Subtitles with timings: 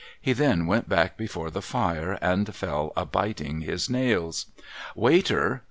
[0.19, 4.47] He then went back before the fire, and fell a biting his nails.'
[5.09, 5.59] Waiter